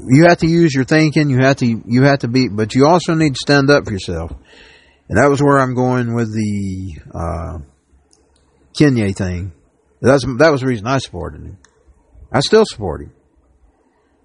[0.07, 1.29] you have to use your thinking.
[1.29, 3.91] You have to you have to be, but you also need to stand up for
[3.91, 4.31] yourself.
[5.09, 7.57] And that was where I'm going with the uh,
[8.79, 9.53] Kanye thing.
[10.01, 11.57] That's that was the reason I supported him.
[12.31, 13.13] I still support him.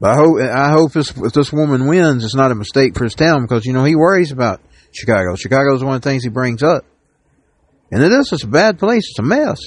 [0.00, 3.04] But I hope I hope this, if this woman wins, it's not a mistake for
[3.04, 4.60] his town because you know he worries about
[4.92, 5.34] Chicago.
[5.36, 6.84] Chicago is one of the things he brings up,
[7.90, 8.30] and it is.
[8.32, 9.08] It's a bad place.
[9.10, 9.58] It's a mess.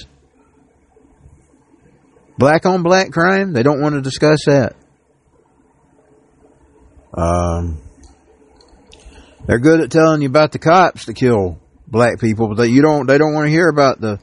[2.38, 3.52] Black on black crime.
[3.52, 4.76] They don't want to discuss that.
[7.12, 7.80] Um,
[9.46, 12.82] they're good at telling you about the cops to kill black people, but they, you
[12.82, 13.06] don't.
[13.06, 14.20] They don't want to hear about the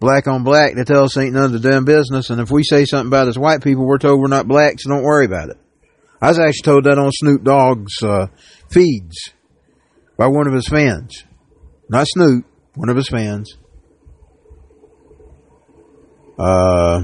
[0.00, 0.74] black on black.
[0.74, 2.30] They tell us ain't none of the damn business.
[2.30, 4.90] And if we say something about us white people, we're told we're not black, so
[4.90, 5.58] don't worry about it.
[6.20, 8.26] I was actually told that on Snoop Dogg's uh,
[8.70, 9.32] feeds
[10.16, 11.24] by one of his fans,
[11.88, 13.52] not Snoop, one of his fans.
[16.38, 17.02] Uh,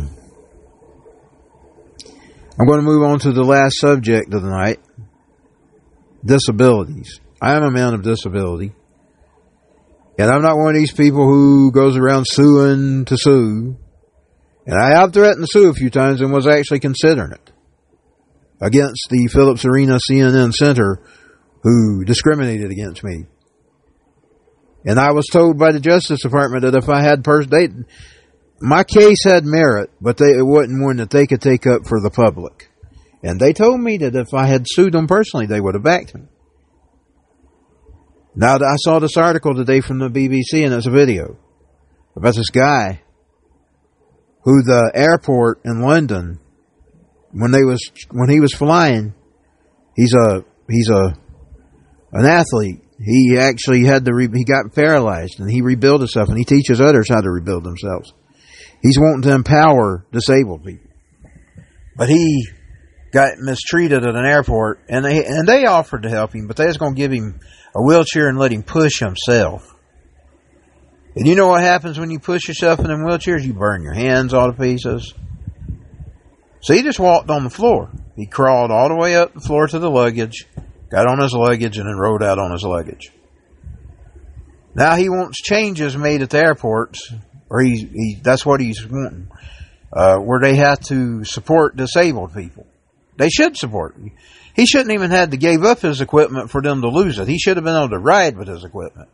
[2.60, 4.80] I'm going to move on to the last subject of the night
[6.22, 7.18] disabilities.
[7.40, 8.74] I am a man of disability.
[10.18, 13.78] And I'm not one of these people who goes around suing to sue.
[14.66, 17.50] And I have threatened to sue a few times and was actually considering it
[18.60, 21.00] against the Philips Arena CNN Center
[21.62, 23.24] who discriminated against me.
[24.84, 27.68] And I was told by the Justice Department that if I had pers- they,
[28.60, 32.00] my case had merit, but they, it wasn't one that they could take up for
[32.00, 32.70] the public.
[33.22, 36.14] And they told me that if I had sued them personally, they would have backed
[36.14, 36.22] me.
[38.34, 41.38] Now that I saw this article today from the BBC, and it's a video
[42.16, 43.02] about this guy
[44.44, 46.38] who the airport in London,
[47.32, 49.14] when they was when he was flying,
[49.96, 51.14] he's a he's a
[52.12, 52.82] an athlete.
[52.98, 56.80] He actually had to re, he got paralyzed and he rebuilt himself, and he teaches
[56.80, 58.12] others how to rebuild themselves.
[58.82, 60.90] He's wanting to empower disabled people,
[61.96, 62.48] but he
[63.12, 66.66] got mistreated at an airport, and they and they offered to help him, but they
[66.66, 67.40] was to give him
[67.74, 69.76] a wheelchair and let him push himself.
[71.14, 73.44] And you know what happens when you push yourself in them wheelchairs?
[73.44, 75.12] You burn your hands all to pieces.
[76.62, 77.90] So he just walked on the floor.
[78.16, 80.46] He crawled all the way up the floor to the luggage,
[80.90, 83.12] got on his luggage, and then rode out on his luggage.
[84.74, 87.12] Now he wants changes made at the airports,
[87.50, 89.28] or he, he that's what he's wanting,
[89.92, 92.66] uh, where they have to support disabled people.
[93.16, 93.96] They should support.
[93.96, 94.12] Him.
[94.54, 97.28] He shouldn't even had to give up his equipment for them to lose it.
[97.28, 99.08] He should have been able to ride with his equipment.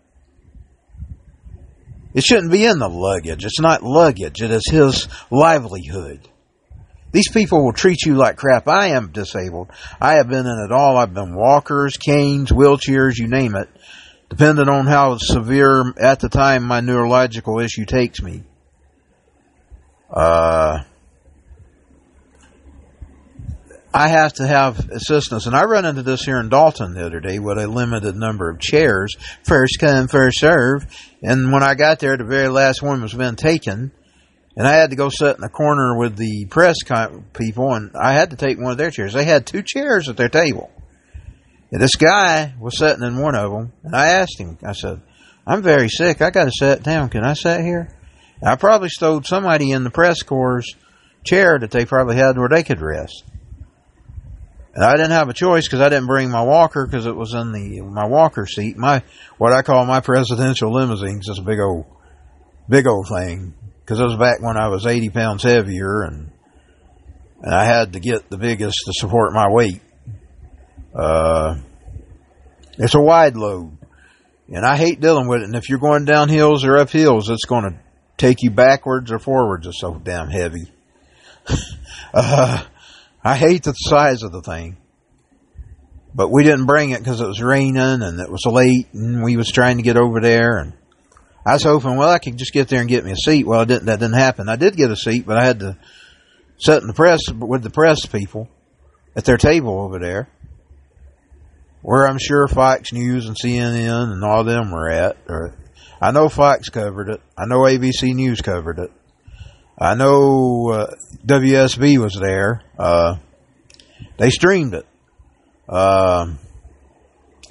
[2.14, 3.44] It shouldn't be in the luggage.
[3.44, 4.40] It's not luggage.
[4.40, 6.20] It is his livelihood.
[7.12, 8.68] These people will treat you like crap.
[8.68, 9.70] I am disabled.
[10.01, 10.96] I have been in it all.
[10.96, 13.68] I've been walkers, canes, wheelchairs, you name it,
[14.29, 18.43] depending on how severe at the time my neurological issue takes me.
[20.11, 20.83] Uh,
[23.97, 25.47] I have to have assistance.
[25.47, 28.51] And I run into this here in Dalton the other day with a limited number
[28.51, 29.17] of chairs.
[29.43, 30.87] First come, first serve.
[31.23, 33.93] And when I got there, the very last one was been taken.
[34.55, 36.77] And I had to go sit in the corner with the press
[37.35, 39.12] people, and I had to take one of their chairs.
[39.12, 40.71] They had two chairs at their table.
[41.73, 45.03] And this guy was sitting in one of them, and I asked him, I said,
[45.47, 46.23] I'm very sick.
[46.23, 47.09] I got to sit down.
[47.09, 47.89] Can I sit here?
[48.41, 50.63] And I probably stole somebody in the press corps
[51.25, 53.25] chair that they probably had where they could rest.
[54.75, 57.33] And I didn't have a choice because I didn't bring my walker because it was
[57.33, 58.77] in the my walker seat.
[58.77, 59.03] My
[59.39, 61.87] what I call my presidential limousines is a big old,
[62.69, 66.31] big old thing because it was back when I was eighty pounds heavier and
[67.41, 69.81] and I had to get the biggest to support my weight.
[70.97, 71.59] Uh,
[72.79, 73.77] it's a wide load,
[74.49, 75.45] and I hate dealing with it.
[75.45, 77.79] And if you're going down hills or up hills, it's going to
[78.17, 79.67] take you backwards or forwards.
[79.67, 80.73] It's so damn heavy.
[82.15, 82.65] uh,
[83.23, 84.79] I hate the size of the thing.
[86.15, 89.37] But we didn't bring it because it was raining and it was late and we
[89.37, 90.73] was trying to get over there and
[91.45, 93.47] I was hoping, well, I could just get there and get me a seat.
[93.47, 94.49] Well, didn't, that didn't happen.
[94.49, 95.77] I did get a seat, but I had to
[96.59, 98.49] sit in the press with the press people
[99.15, 100.29] at their table over there
[101.87, 105.18] where I'm sure Fox News and CNN and all them were at.
[105.29, 105.55] Or
[106.01, 107.20] I know Fox covered it.
[107.38, 108.90] I know ABC News covered it.
[109.79, 110.94] I know uh,
[111.25, 112.64] WSB was there.
[112.77, 113.18] Uh,
[114.18, 114.85] they streamed it.
[115.68, 116.35] Uh,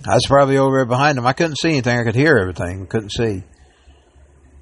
[0.05, 1.25] I was probably over there behind them.
[1.25, 1.97] I couldn't see anything.
[1.97, 2.87] I could hear everything.
[2.87, 3.41] Couldn't see.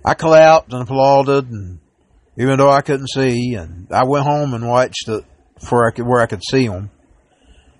[0.05, 1.79] I clapped and applauded, and
[2.37, 5.23] even though I couldn't see, and I went home and watched it
[5.67, 6.91] for I could, where I could see them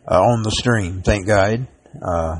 [0.10, 1.03] uh, on the stream.
[1.03, 1.67] Thank God.
[2.01, 2.39] Uh,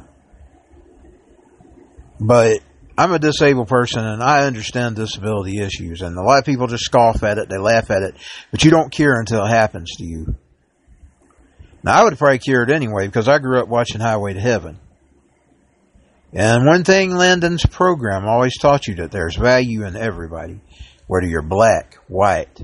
[2.20, 2.60] but
[2.98, 6.86] I'm a disabled person and I understand disability issues and a lot of people just
[6.86, 8.16] scoff at it, they laugh at it,
[8.52, 10.36] but you don't cure until it happens to you.
[11.84, 14.80] Now I would probably cure it anyway because I grew up watching Highway to Heaven.
[16.32, 20.62] And one thing Landon's program always taught you that there's value in everybody,
[21.08, 22.64] whether you're black, white,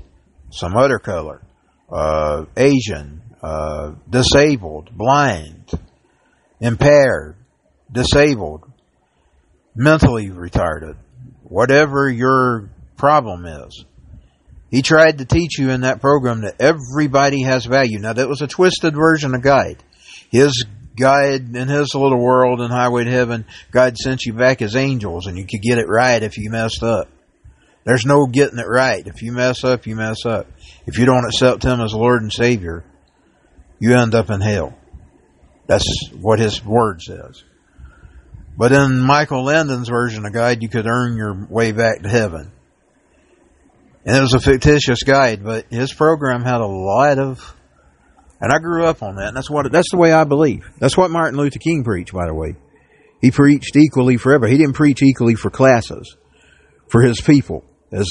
[0.50, 1.42] some other color,
[1.90, 5.70] uh, Asian, uh, disabled, blind,
[6.60, 7.36] impaired,
[7.90, 8.70] disabled,
[9.74, 10.96] mentally retarded,
[11.42, 13.84] whatever your problem is.
[14.70, 17.98] He tried to teach you in that program that everybody has value.
[17.98, 19.82] Now that was a twisted version of guide.
[20.30, 20.64] His
[20.96, 25.26] guide in his little world in Highway to Heaven, God sent you back as angels
[25.26, 27.08] and you could get it right if you messed up.
[27.84, 29.04] There's no getting it right.
[29.04, 30.46] If you mess up, you mess up.
[30.86, 32.84] If you don't accept Him as Lord and Savior,
[33.78, 34.76] you end up in hell.
[35.70, 35.86] That's
[36.20, 37.44] what His Word says.
[38.58, 42.50] But in Michael Landon's version of guide, you could earn your way back to heaven.
[44.04, 47.54] And it was a fictitious guide, but his program had a lot of
[48.40, 50.68] And I grew up on that, and that's what that's the way I believe.
[50.80, 52.56] That's what Martin Luther King preached, by the way.
[53.20, 54.54] He preached equally for everybody.
[54.54, 56.16] He didn't preach equally for classes,
[56.88, 58.10] for his people, as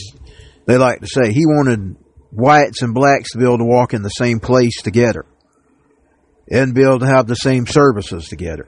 [0.66, 1.34] they like to say.
[1.34, 1.98] He wanted
[2.32, 5.26] whites and blacks to be able to walk in the same place together
[6.50, 8.68] and be able to have the same services together.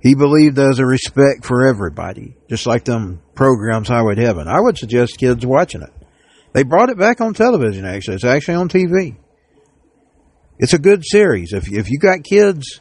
[0.00, 4.48] He believed there's a respect for everybody, just like them programs Highway to Heaven.
[4.48, 5.92] I would suggest kids watching it.
[6.52, 8.16] They brought it back on television, actually.
[8.16, 9.16] It's actually on TV.
[10.58, 11.52] It's a good series.
[11.52, 12.80] If, if you got kids,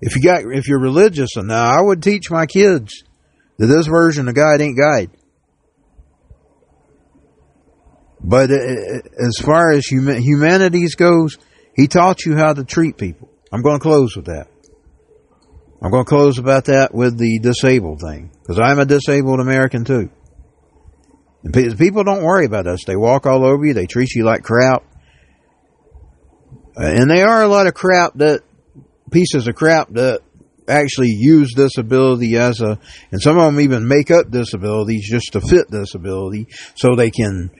[0.00, 3.04] if you got, if you're religious, and now I would teach my kids
[3.58, 5.10] that this version of God ain't guide.
[8.20, 11.38] But uh, as far as humanities goes,
[11.74, 13.30] he taught you how to treat people.
[13.52, 14.48] I'm going to close with that.
[15.82, 19.84] I'm going to close about that with the disabled thing because I'm a disabled American
[19.84, 20.10] too.
[21.42, 22.84] And people don't worry about us.
[22.86, 23.74] They walk all over you.
[23.74, 24.82] They treat you like crap.
[26.76, 28.42] Uh, and they are a lot of crap that
[29.10, 30.22] pieces of crap that
[30.66, 32.78] actually use disability as a,
[33.10, 36.46] and some of them even make up disabilities just to fit disability
[36.76, 37.50] so they can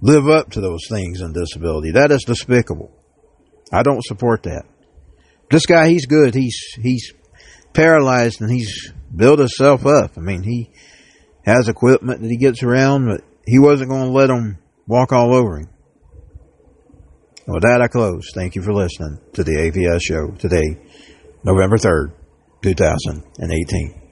[0.00, 1.92] live up to those things in disability.
[1.92, 2.90] That is despicable.
[3.72, 4.64] I don't support that.
[5.50, 6.34] This guy, he's good.
[6.34, 7.12] He's, he's
[7.72, 10.12] paralyzed and he's built himself up.
[10.16, 10.70] I mean, he
[11.44, 15.34] has equipment that he gets around, but he wasn't going to let them walk all
[15.34, 15.68] over him.
[17.46, 18.32] With that, I close.
[18.34, 20.80] Thank you for listening to the APS show today,
[21.44, 22.12] November 3rd,
[22.62, 24.02] 2018.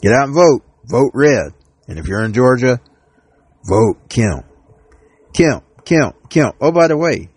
[0.00, 0.62] Get out and vote.
[0.86, 1.52] Vote red.
[1.88, 2.80] And if you're in Georgia,
[3.68, 4.46] vote Kemp.
[5.34, 6.56] Kemp, Kemp, Kemp.
[6.60, 7.28] Oh, by the way,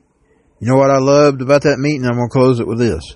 [0.61, 2.05] you know what I loved about that meeting?
[2.05, 3.15] I'm going to close it with this.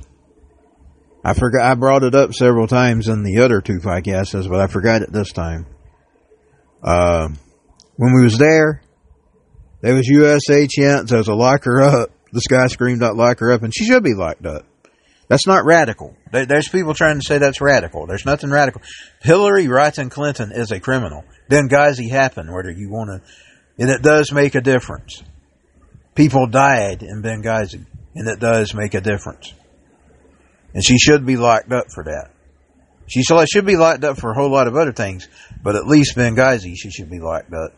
[1.24, 4.66] I forgot, I brought it up several times in the other two podcasts, but I
[4.66, 5.68] forgot it this time.
[6.84, 7.30] Uh,
[7.98, 8.82] when we was there,
[9.82, 11.12] there was USA chants.
[11.12, 12.10] Was a lock her up.
[12.32, 14.66] This guy screamed out lock her up, and she should be locked up.
[15.28, 16.16] That's not radical.
[16.32, 18.08] There's people trying to say that's radical.
[18.08, 18.82] There's nothing radical.
[19.22, 21.24] Hillary Rodham Clinton is a criminal.
[21.48, 23.30] Then Benghazi happened, whether you want to,
[23.78, 25.24] and it does make a difference.
[26.16, 27.86] People died in Benghazi,
[28.16, 29.54] and it does make a difference.
[30.74, 32.32] And she should be locked up for that.
[33.08, 35.28] She should be locked up for a whole lot of other things,
[35.62, 37.74] but at least Benghazi, she should be locked up.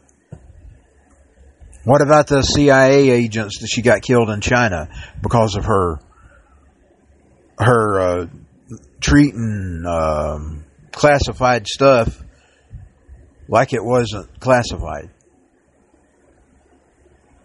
[1.84, 4.90] What about the CIA agents that she got killed in China
[5.22, 6.00] because of her
[7.58, 8.28] her uh,
[9.00, 12.22] treating um, classified stuff
[13.48, 15.10] like it wasn't classified?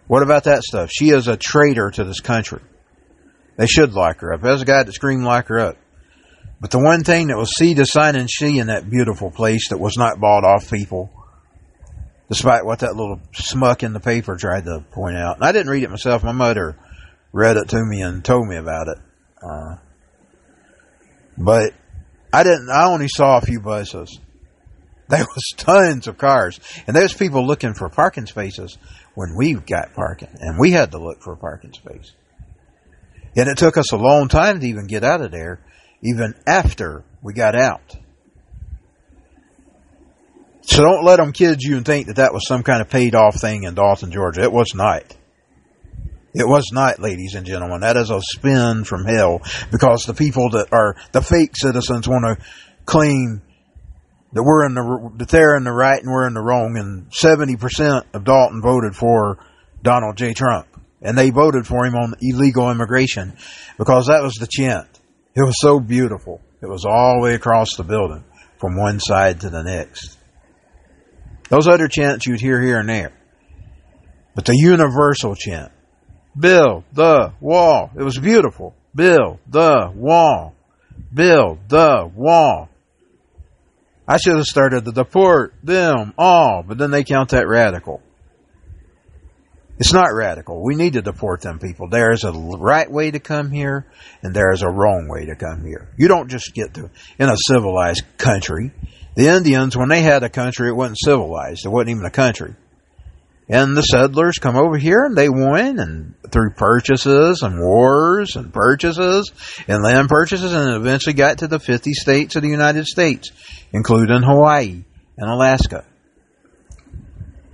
[0.07, 0.89] What about that stuff?
[0.91, 2.61] She is a traitor to this country.
[3.57, 4.41] They should lock her up.
[4.41, 5.77] There's a guy that screamed lock her up.
[6.59, 9.69] But the one thing that was see the sign and she in that beautiful place
[9.69, 11.11] that was not bought off people,
[12.29, 15.35] despite what that little smuck in the paper tried to point out.
[15.35, 16.23] And I didn't read it myself.
[16.23, 16.77] My mother
[17.31, 18.97] read it to me and told me about it.
[19.41, 19.75] Uh,
[21.37, 21.73] but
[22.31, 22.69] I didn't.
[22.69, 24.19] I only saw a few buses.
[25.09, 28.77] There was tons of cars, and there's people looking for parking spaces
[29.15, 32.11] when we got parking, and we had to look for a parking space.
[33.35, 35.59] And it took us a long time to even get out of there,
[36.01, 37.95] even after we got out.
[40.61, 43.15] So don't let them kid you and think that that was some kind of paid
[43.15, 44.43] off thing in Dalton, Georgia.
[44.43, 45.03] It was not.
[46.33, 47.81] It was not, ladies and gentlemen.
[47.81, 49.41] That is a spin from hell
[49.71, 52.45] because the people that are the fake citizens want to
[52.85, 53.41] claim
[54.33, 56.77] that we're in the that they're in the right and we're in the wrong.
[56.77, 59.39] And seventy percent of Dalton voted for
[59.81, 60.33] Donald J.
[60.33, 60.67] Trump
[61.03, 63.35] and they voted for him on illegal immigration
[63.77, 64.87] because that was the chant.
[65.35, 66.41] It was so beautiful.
[66.61, 68.23] It was all the way across the building
[68.57, 70.17] from one side to the next.
[71.49, 73.11] Those other chants you'd hear here and there.
[74.33, 75.71] But the universal chant,
[76.39, 77.91] build the wall.
[77.97, 78.73] It was beautiful.
[78.95, 80.55] Build the wall.
[81.13, 82.69] Build the wall.
[84.07, 88.01] I should have started to deport them all, but then they count that radical.
[89.79, 90.63] It's not radical.
[90.63, 91.89] We need to deport them people.
[91.89, 93.87] There is a right way to come here,
[94.21, 95.89] and there is a wrong way to come here.
[95.97, 98.71] You don't just get to in a civilized country.
[99.15, 101.65] The Indians, when they had a country, it wasn't civilized.
[101.65, 102.55] It wasn't even a country.
[103.49, 108.53] And the settlers come over here and they win and through purchases and wars and
[108.53, 109.31] purchases
[109.67, 113.31] and land purchases and eventually got to the 50 states of the United States,
[113.73, 114.83] including Hawaii
[115.17, 115.85] and Alaska.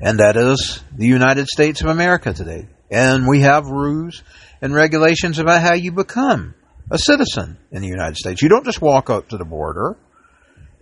[0.01, 2.67] And that is the United States of America today.
[2.91, 4.23] And we have rules
[4.61, 6.53] and regulations about how you become
[6.91, 8.41] a citizen in the United States.
[8.41, 9.97] You don't just walk up to the border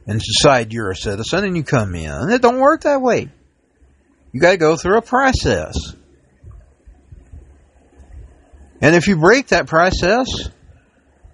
[0.05, 2.29] and decide you're a citizen and you come in.
[2.29, 3.29] It don't work that way.
[4.31, 5.75] You got to go through a process.
[8.81, 10.27] And if you break that process,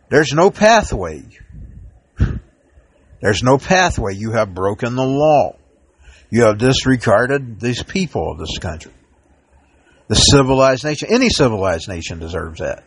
[0.10, 1.24] there's no pathway.
[3.22, 4.16] There's no pathway.
[4.16, 5.58] You have broken the law.
[6.30, 8.92] You have disregarded these people of this country.
[10.08, 12.84] The civilized nation, any civilized nation deserves that.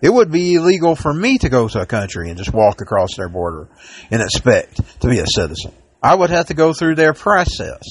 [0.00, 3.16] It would be illegal for me to go to a country and just walk across
[3.16, 3.68] their border
[4.10, 5.72] and expect to be a citizen.
[6.02, 7.82] I would have to go through their process.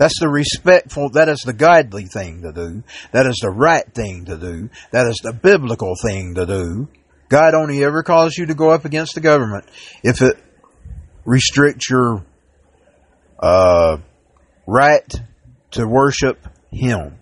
[0.00, 2.82] That's the respectful, that is the godly thing to do.
[3.12, 4.70] That is the right thing to do.
[4.92, 6.88] That is the biblical thing to do.
[7.28, 9.66] God only ever calls you to go up against the government
[10.02, 10.42] if it
[11.26, 12.24] restricts your
[13.40, 13.98] uh,
[14.66, 15.14] right
[15.72, 17.18] to worship Him.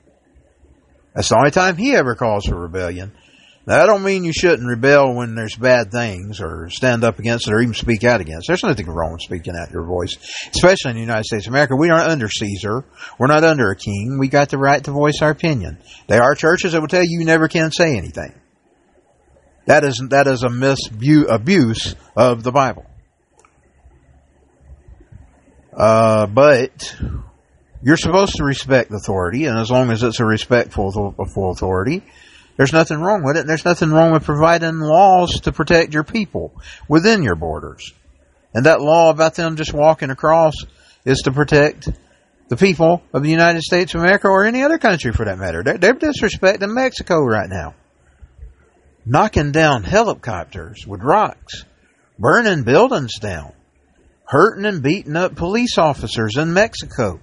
[1.16, 3.10] That's the only time He ever calls for rebellion.
[3.68, 7.52] That don't mean you shouldn't rebel when there's bad things or stand up against it
[7.52, 8.48] or even speak out against.
[8.48, 10.16] There's nothing wrong with speaking out your voice,
[10.50, 11.76] especially in the United States of America.
[11.76, 12.86] We aren't under Caesar.
[13.18, 14.16] We're not under a king.
[14.18, 15.76] We got the right to voice our opinion.
[16.06, 18.32] There are churches that will tell you you never can say anything.
[19.66, 22.86] That is that is a misabuse of the Bible.
[25.76, 26.96] Uh, but
[27.82, 32.02] you're supposed to respect authority, and as long as it's a respectful authority,
[32.58, 33.46] there's nothing wrong with it.
[33.46, 37.92] There's nothing wrong with providing laws to protect your people within your borders.
[38.52, 40.54] And that law about them just walking across
[41.04, 41.88] is to protect
[42.48, 45.62] the people of the United States of America or any other country for that matter.
[45.62, 47.76] They're, they're disrespecting Mexico right now.
[49.06, 51.64] Knocking down helicopters with rocks,
[52.18, 53.52] burning buildings down,
[54.24, 57.20] hurting and beating up police officers in Mexico.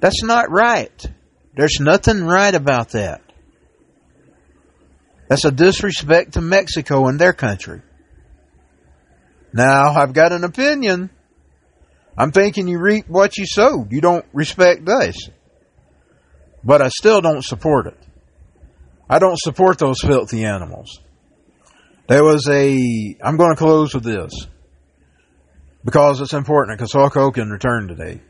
[0.00, 1.06] That's not right.
[1.58, 3.20] There's nothing right about that.
[5.28, 7.82] That's a disrespect to Mexico and their country.
[9.52, 11.10] Now, I've got an opinion.
[12.16, 13.90] I'm thinking you reap what you sowed.
[13.90, 15.16] You don't respect us.
[16.62, 17.98] But I still don't support it.
[19.10, 21.00] I don't support those filthy animals.
[22.06, 24.30] There was a, I'm going to close with this
[25.84, 28.20] because it's important because Hulk Hogan returned today.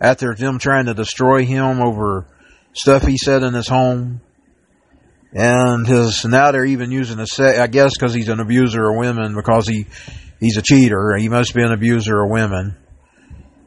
[0.00, 2.26] After them trying to destroy him over
[2.78, 4.20] stuff he said in his home.
[5.32, 8.96] And his now they're even using a say I guess because he's an abuser of
[8.96, 9.86] women because he
[10.40, 11.16] he's a cheater.
[11.18, 12.76] He must be an abuser of women.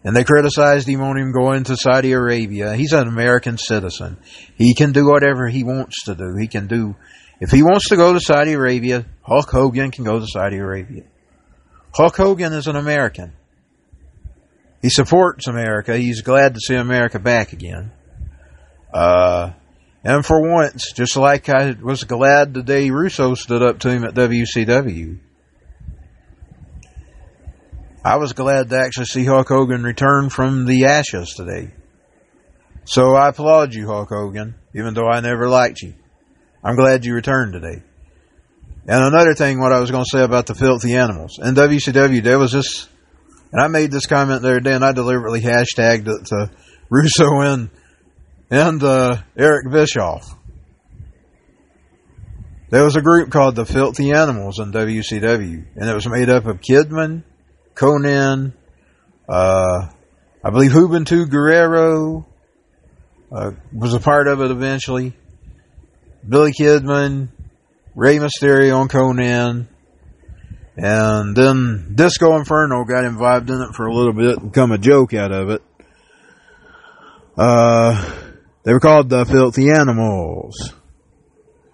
[0.03, 2.73] And they criticized him on him going to Saudi Arabia.
[2.75, 4.17] He's an American citizen.
[4.55, 6.35] He can do whatever he wants to do.
[6.39, 6.95] He can do
[7.41, 11.03] if he wants to go to Saudi Arabia, Hulk Hogan can go to Saudi Arabia.
[11.91, 13.33] Hulk Hogan is an American.
[14.83, 15.97] He supports America.
[15.97, 17.91] He's glad to see America back again.
[18.93, 19.51] Uh,
[20.03, 24.03] and for once, just like I was glad the day Russo stood up to him
[24.03, 25.19] at WCW,
[28.03, 31.71] I was glad to actually see Hulk Hogan return from the ashes today.
[32.83, 35.93] So I applaud you, Hulk Hogan, even though I never liked you.
[36.63, 37.83] I'm glad you returned today.
[38.87, 41.37] And another thing, what I was going to say about the filthy animals.
[41.37, 42.89] In WCW, there was this,
[43.51, 46.49] and I made this comment the other day, and I deliberately hashtagged it to
[46.89, 47.69] Russo and
[48.51, 50.37] and uh, Eric Bischoff.
[52.69, 56.45] There was a group called the Filthy Animals in WCW, and it was made up
[56.45, 57.23] of Kidman,
[57.73, 58.53] Konnan,
[59.27, 59.87] uh,
[60.43, 62.27] I believe Juventud Guerrero
[63.31, 65.15] uh, was a part of it eventually.
[66.27, 67.29] Billy Kidman,
[67.95, 69.67] Rey Mysterio, and Konnan,
[70.75, 74.77] And then Disco Inferno got involved in it for a little bit and become a
[74.77, 75.61] joke out of it.
[77.37, 78.30] Uh,
[78.63, 80.73] they were called the Filthy Animals.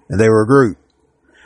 [0.10, 0.78] And they were a group.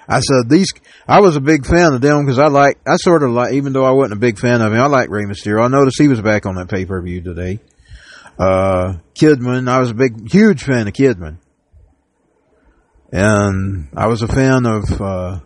[0.07, 0.71] I said these,
[1.07, 3.73] I was a big fan of them because I like, I sort of like, even
[3.73, 5.63] though I wasn't a big fan of him, I like Rey Mysterio.
[5.63, 7.59] I noticed he was back on that pay-per-view today.
[8.37, 11.37] Uh, Kidman, I was a big, huge fan of Kidman.
[13.11, 15.39] And I was a fan of, uh,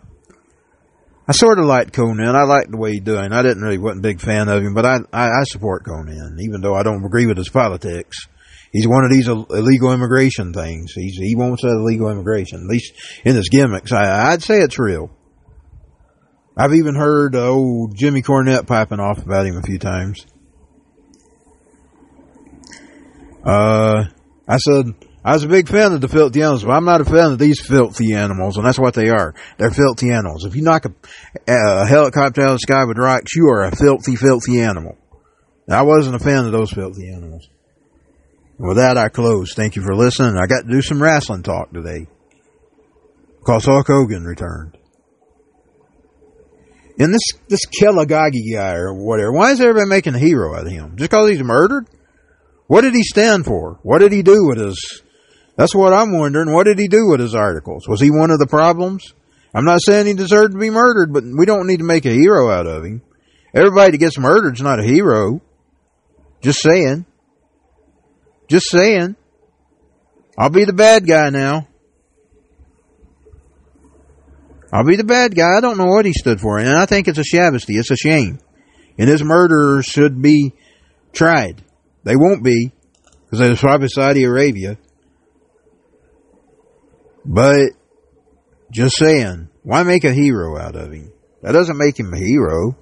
[1.28, 2.34] I sort of liked Konnan.
[2.34, 3.32] I liked the way he doing.
[3.32, 6.40] I didn't really wasn't a big fan of him, but I, I, I support Konnan,
[6.40, 8.28] even though I don't agree with his politics.
[8.76, 10.92] He's one of these illegal immigration things.
[10.92, 12.92] He's, he won't say illegal immigration, at least
[13.24, 13.90] in his gimmicks.
[13.90, 15.10] I, would say it's real.
[16.58, 20.26] I've even heard uh, old Jimmy Cornette piping off about him a few times.
[23.42, 24.04] Uh,
[24.46, 24.92] I said,
[25.24, 27.38] I was a big fan of the filthy animals, but I'm not a fan of
[27.38, 29.34] these filthy animals, and that's what they are.
[29.56, 30.44] They're filthy animals.
[30.44, 30.92] If you knock a,
[31.48, 34.98] a helicopter out of the sky with rocks, you are a filthy, filthy animal.
[35.66, 37.48] I wasn't a fan of those filthy animals.
[38.58, 39.52] With that, I close.
[39.54, 40.36] Thank you for listening.
[40.36, 42.06] I got to do some wrestling talk today.
[43.38, 44.78] Because Hulk Hogan returned.
[46.98, 50.72] And this, this Kilagagi guy or whatever, why is everybody making a hero out of
[50.72, 50.96] him?
[50.96, 51.86] Just because he's murdered?
[52.66, 53.78] What did he stand for?
[53.82, 55.02] What did he do with his
[55.56, 56.52] That's what I'm wondering.
[56.52, 57.86] What did he do with his articles?
[57.86, 59.14] Was he one of the problems?
[59.54, 62.10] I'm not saying he deserved to be murdered, but we don't need to make a
[62.10, 63.02] hero out of him.
[63.54, 65.40] Everybody that gets murdered is not a hero.
[66.40, 67.06] Just saying.
[68.48, 69.16] Just saying.
[70.38, 71.66] I'll be the bad guy now.
[74.72, 75.56] I'll be the bad guy.
[75.56, 77.74] I don't know what he stood for, and I think it's a travesty.
[77.74, 78.38] It's a shame.
[78.98, 80.54] And his murderers should be
[81.12, 81.62] tried.
[82.04, 82.72] They won't be,
[83.24, 84.76] because they're probably Saudi Arabia.
[87.24, 87.70] But,
[88.70, 91.12] just saying, why make a hero out of him?
[91.42, 92.76] That doesn't make him a hero.